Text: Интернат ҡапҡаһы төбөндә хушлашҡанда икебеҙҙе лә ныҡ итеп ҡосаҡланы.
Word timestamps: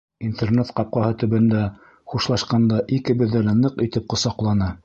Интернат 0.27 0.71
ҡапҡаһы 0.79 1.11
төбөндә 1.23 1.61
хушлашҡанда 2.13 2.83
икебеҙҙе 2.99 3.47
лә 3.49 3.57
ныҡ 3.63 3.81
итеп 3.89 4.13
ҡосаҡланы. 4.17 4.77